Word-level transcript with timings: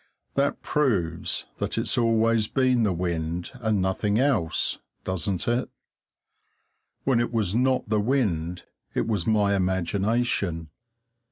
That 0.33 0.63
proves 0.63 1.45
that 1.59 1.77
it's 1.77 1.95
always 1.95 2.47
been 2.47 2.81
the 2.81 2.91
wind 2.91 3.51
and 3.61 3.79
nothing 3.83 4.17
else, 4.17 4.79
doesn't 5.03 5.47
it? 5.47 5.69
When 7.03 7.19
it 7.19 7.31
was 7.31 7.53
not 7.53 7.87
the 7.87 7.99
wind, 8.01 8.63
it 8.95 9.07
was 9.07 9.27
my 9.27 9.53
imagination. 9.55 10.71